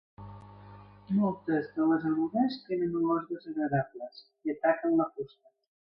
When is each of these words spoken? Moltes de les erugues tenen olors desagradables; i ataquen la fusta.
Moltes 1.17 1.67
de 1.75 1.85
les 1.91 2.07
erugues 2.11 2.57
tenen 2.71 2.97
olors 3.03 3.29
desagradables; 3.35 4.27
i 4.49 4.55
ataquen 4.55 4.97
la 5.03 5.09
fusta. 5.13 5.55